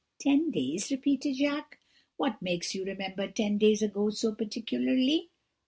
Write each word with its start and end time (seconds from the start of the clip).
"'Ten 0.19 0.49
days?' 0.49 0.89
repeated 0.89 1.35
Jacques; 1.35 1.77
'what 2.17 2.41
makes 2.41 2.73
you 2.73 2.83
remember 2.83 3.27
ten 3.27 3.59
days 3.59 3.83
ago 3.83 4.09
so 4.09 4.33
particularly?' 4.33 5.29